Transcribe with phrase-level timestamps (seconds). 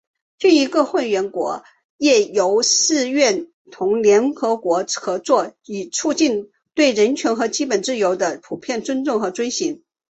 [0.39, 1.63] 鉴于各会员国
[1.99, 9.83] 业已誓愿同联合国合作以促进对人权和基本自由的普遍尊重和遵行